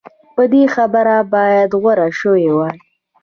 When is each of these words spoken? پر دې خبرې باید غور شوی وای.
پر 0.35 0.45
دې 0.51 0.63
خبرې 0.75 1.17
باید 1.33 1.69
غور 1.81 1.99
شوی 2.19 2.47
وای. 2.51 2.75